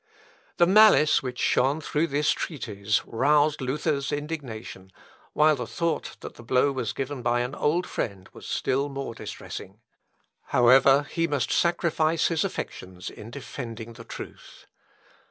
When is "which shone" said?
1.21-1.79